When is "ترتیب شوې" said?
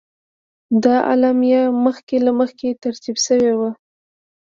2.83-3.53